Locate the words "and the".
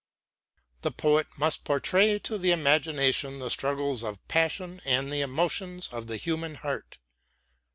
4.83-5.21